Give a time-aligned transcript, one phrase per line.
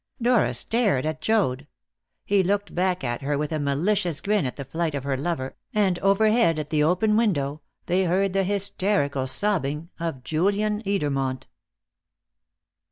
[0.19, 1.67] Dora stared at Joad;
[2.25, 5.55] he looked back at her with a malicious grin at the flight of her lover,
[5.75, 11.45] and overhead, at the open window, they heard the hysterical sobbing of Julian Edermont.